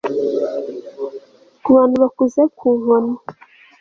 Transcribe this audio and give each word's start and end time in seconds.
Kubantu 1.63 1.95
bakuze 2.03 2.41
ku 2.57 2.67
nkoni 2.79 3.13